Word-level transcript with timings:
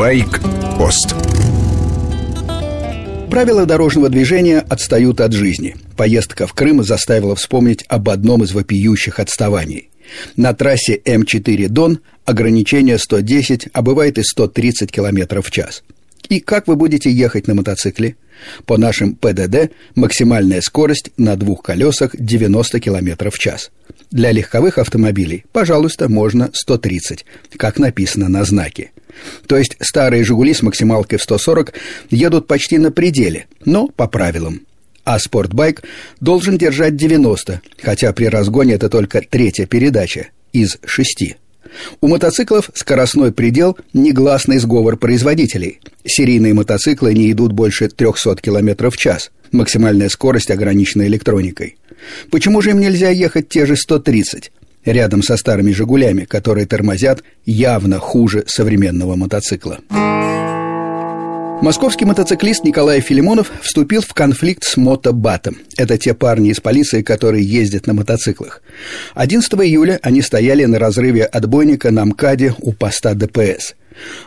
Байк-пост 0.00 1.14
Правила 3.30 3.66
дорожного 3.66 4.08
движения 4.08 4.60
отстают 4.60 5.20
от 5.20 5.34
жизни. 5.34 5.76
Поездка 5.94 6.46
в 6.46 6.54
Крым 6.54 6.82
заставила 6.82 7.36
вспомнить 7.36 7.84
об 7.86 8.08
одном 8.08 8.42
из 8.42 8.52
вопиющих 8.52 9.18
отставаний. 9.18 9.90
На 10.36 10.54
трассе 10.54 10.98
М4 11.04 11.68
Дон 11.68 12.00
ограничение 12.24 12.96
110, 12.96 13.68
а 13.74 13.82
бывает 13.82 14.16
и 14.16 14.22
130 14.22 14.90
км 14.90 15.42
в 15.42 15.50
час. 15.50 15.82
И 16.30 16.40
как 16.40 16.66
вы 16.66 16.76
будете 16.76 17.12
ехать 17.12 17.46
на 17.46 17.54
мотоцикле? 17.54 18.16
По 18.64 18.78
нашим 18.78 19.14
ПДД 19.14 19.70
максимальная 19.96 20.62
скорость 20.62 21.10
на 21.18 21.36
двух 21.36 21.62
колесах 21.62 22.16
90 22.18 22.80
км 22.80 23.30
в 23.30 23.38
час. 23.38 23.70
Для 24.10 24.32
легковых 24.32 24.78
автомобилей, 24.78 25.44
пожалуйста, 25.52 26.08
можно 26.08 26.50
130, 26.52 27.24
как 27.56 27.78
написано 27.78 28.28
на 28.28 28.44
знаке. 28.44 28.90
То 29.46 29.56
есть 29.56 29.76
старые 29.80 30.24
«Жигули» 30.24 30.52
с 30.52 30.62
максималкой 30.62 31.18
в 31.18 31.22
140 31.22 31.72
едут 32.10 32.48
почти 32.48 32.78
на 32.78 32.90
пределе, 32.90 33.46
но 33.64 33.86
по 33.86 34.08
правилам. 34.08 34.62
А 35.04 35.18
спортбайк 35.18 35.82
должен 36.20 36.58
держать 36.58 36.96
90, 36.96 37.62
хотя 37.82 38.12
при 38.12 38.24
разгоне 38.26 38.74
это 38.74 38.88
только 38.88 39.22
третья 39.22 39.66
передача 39.66 40.28
из 40.52 40.78
шести. 40.84 41.36
У 42.00 42.08
мотоциклов 42.08 42.70
скоростной 42.74 43.32
предел– 43.32 43.78
негласный 43.92 44.58
сговор 44.58 44.96
производителей. 44.96 45.80
Серийные 46.04 46.52
мотоциклы 46.52 47.14
не 47.14 47.30
идут 47.30 47.52
больше 47.52 47.88
300 47.88 48.36
км 48.36 48.90
в 48.90 48.96
час. 48.96 49.30
Максимальная 49.52 50.08
скорость 50.08 50.50
ограничена 50.50 51.06
электроникой. 51.06 51.76
Почему 52.30 52.62
же 52.62 52.70
им 52.70 52.80
нельзя 52.80 53.10
ехать 53.10 53.48
те 53.48 53.66
же 53.66 53.76
130? 53.76 54.52
рядом 54.84 55.22
со 55.22 55.36
старыми 55.36 55.72
«Жигулями», 55.72 56.24
которые 56.24 56.66
тормозят 56.66 57.22
явно 57.44 57.98
хуже 57.98 58.44
современного 58.46 59.16
мотоцикла. 59.16 59.78
Московский 61.62 62.06
мотоциклист 62.06 62.64
Николай 62.64 63.00
Филимонов 63.00 63.52
вступил 63.60 64.00
в 64.00 64.14
конфликт 64.14 64.64
с 64.64 64.78
мотобатом. 64.78 65.58
Это 65.76 65.98
те 65.98 66.14
парни 66.14 66.50
из 66.50 66.60
полиции, 66.60 67.02
которые 67.02 67.44
ездят 67.44 67.86
на 67.86 67.92
мотоциклах. 67.92 68.62
11 69.14 69.52
июля 69.54 69.98
они 70.02 70.22
стояли 70.22 70.64
на 70.64 70.78
разрыве 70.78 71.24
отбойника 71.24 71.90
на 71.90 72.06
МКАДе 72.06 72.54
у 72.60 72.72
поста 72.72 73.12
ДПС. 73.12 73.74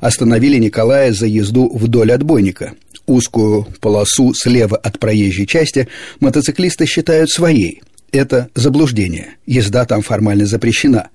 Остановили 0.00 0.58
Николая 0.58 1.12
за 1.12 1.26
езду 1.26 1.70
вдоль 1.72 2.10
отбойника. 2.10 2.72
Узкую 3.10 3.66
полосу 3.80 4.32
слева 4.34 4.76
от 4.76 5.00
проезжей 5.00 5.44
части 5.44 5.88
мотоциклисты 6.20 6.86
считают 6.86 7.28
своей– 7.28 7.82
это 8.12 8.50
заблуждение. 8.54 9.30
Езда 9.46 9.84
там 9.84 10.02
формально 10.02 10.46
запрещена. 10.46 11.08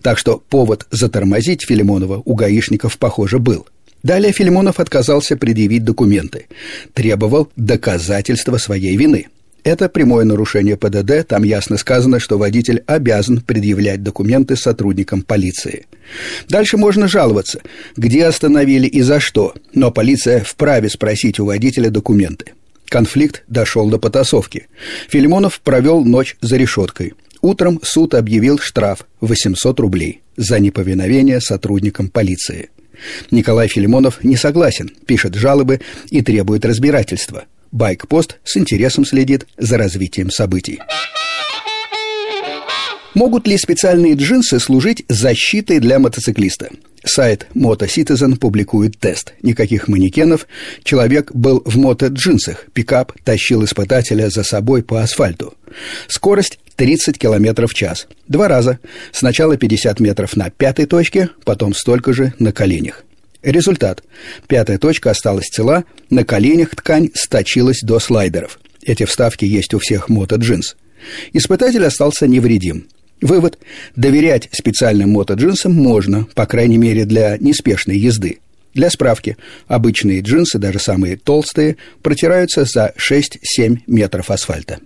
Так 0.00 0.16
что 0.16 0.40
повод 0.48 0.86
затормозить 0.92 1.66
Филимонова 1.66 2.22
у 2.24 2.34
гаишников, 2.36 2.98
похоже, 2.98 3.40
был. 3.40 3.66
Далее 4.04 4.32
Филимонов 4.32 4.78
отказался 4.78 5.36
предъявить 5.36 5.82
документы. 5.82 6.46
Требовал 6.94 7.48
доказательства 7.56 8.56
своей 8.58 8.96
вины. 8.96 9.26
Это 9.62 9.88
прямое 9.88 10.24
нарушение 10.24 10.76
ПДД, 10.76 11.26
там 11.26 11.42
ясно 11.42 11.76
сказано, 11.76 12.18
что 12.18 12.38
водитель 12.38 12.82
обязан 12.86 13.40
предъявлять 13.40 14.02
документы 14.02 14.56
сотрудникам 14.56 15.22
полиции. 15.22 15.86
Дальше 16.48 16.76
можно 16.76 17.08
жаловаться, 17.08 17.60
где 17.96 18.24
остановили 18.24 18.86
и 18.86 19.02
за 19.02 19.20
что, 19.20 19.54
но 19.74 19.90
полиция 19.90 20.42
вправе 20.42 20.88
спросить 20.88 21.38
у 21.40 21.44
водителя 21.44 21.90
документы. 21.90 22.52
Конфликт 22.88 23.44
дошел 23.46 23.88
до 23.88 23.98
потасовки. 23.98 24.66
Филимонов 25.08 25.60
провел 25.60 26.04
ночь 26.04 26.36
за 26.40 26.56
решеткой. 26.56 27.14
Утром 27.40 27.80
суд 27.82 28.14
объявил 28.14 28.58
штраф 28.58 29.06
800 29.20 29.78
рублей 29.80 30.22
за 30.36 30.58
неповиновение 30.58 31.40
сотрудникам 31.40 32.08
полиции. 32.08 32.70
Николай 33.30 33.68
Филимонов 33.68 34.24
не 34.24 34.36
согласен, 34.36 34.90
пишет 35.06 35.34
жалобы 35.34 35.80
и 36.10 36.20
требует 36.22 36.64
разбирательства. 36.64 37.44
Байкпост 37.72 38.38
с 38.44 38.56
интересом 38.56 39.04
следит 39.04 39.46
за 39.56 39.78
развитием 39.78 40.30
событий. 40.30 40.80
Могут 43.14 43.48
ли 43.48 43.58
специальные 43.58 44.14
джинсы 44.14 44.60
служить 44.60 45.04
защитой 45.08 45.80
для 45.80 45.98
мотоциклиста? 45.98 46.70
Сайт 47.04 47.46
MotoCitizen 47.54 48.36
публикует 48.36 48.98
тест. 48.98 49.34
Никаких 49.42 49.88
манекенов. 49.88 50.46
Человек 50.84 51.32
был 51.32 51.62
в 51.64 51.76
мото-джинсах. 51.76 52.66
Пикап 52.72 53.12
тащил 53.24 53.64
испытателя 53.64 54.30
за 54.30 54.42
собой 54.44 54.82
по 54.82 55.02
асфальту. 55.02 55.54
Скорость 56.08 56.58
30 56.76 57.18
км 57.18 57.66
в 57.66 57.74
час. 57.74 58.06
Два 58.28 58.48
раза. 58.48 58.78
Сначала 59.12 59.56
50 59.56 59.98
метров 60.00 60.36
на 60.36 60.50
пятой 60.50 60.86
точке, 60.86 61.30
потом 61.44 61.74
столько 61.74 62.12
же 62.12 62.32
на 62.38 62.52
коленях. 62.52 63.04
Результат. 63.42 64.02
Пятая 64.48 64.78
точка 64.78 65.10
осталась 65.10 65.48
цела, 65.48 65.84
на 66.10 66.24
коленях 66.24 66.76
ткань 66.76 67.10
сточилась 67.14 67.80
до 67.80 67.98
слайдеров. 67.98 68.60
Эти 68.82 69.04
вставки 69.04 69.44
есть 69.44 69.72
у 69.74 69.78
всех 69.78 70.08
мото-джинс. 70.08 70.76
Испытатель 71.32 71.84
остался 71.84 72.26
невредим. 72.26 72.88
Вывод. 73.20 73.58
Доверять 73.96 74.48
специальным 74.52 75.10
мотоджинсам 75.10 75.72
можно, 75.72 76.26
по 76.34 76.46
крайней 76.46 76.78
мере, 76.78 77.04
для 77.04 77.36
неспешной 77.38 77.98
езды. 77.98 78.38
Для 78.72 78.88
справки, 78.88 79.36
обычные 79.66 80.20
джинсы, 80.20 80.58
даже 80.58 80.78
самые 80.78 81.16
толстые, 81.16 81.76
протираются 82.02 82.64
за 82.64 82.94
6-7 82.96 83.80
метров 83.86 84.30
асфальта. 84.30 84.78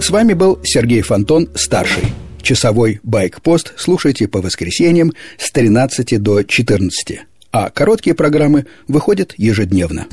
С 0.00 0.10
вами 0.10 0.34
был 0.34 0.60
Сергей 0.62 1.02
Фонтон, 1.02 1.48
старший. 1.56 2.04
Часовой 2.46 3.00
байк-пост 3.02 3.72
слушайте 3.76 4.28
по 4.28 4.40
воскресеньям 4.40 5.12
с 5.36 5.50
13 5.50 6.22
до 6.22 6.44
14. 6.44 7.22
А 7.50 7.70
короткие 7.70 8.14
программы 8.14 8.66
выходят 8.86 9.34
ежедневно. 9.36 10.06